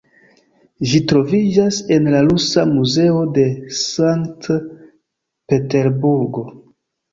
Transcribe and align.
Ĝi 0.91 1.01
troviĝas 1.11 1.77
en 1.97 2.07
la 2.15 2.21
Rusa 2.29 2.65
Muzeo 2.71 3.21
de 3.37 3.45
Sankt-Peterburgo. 3.83 6.49